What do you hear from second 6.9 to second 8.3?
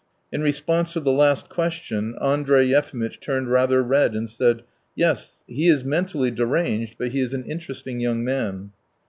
but he is an interesting young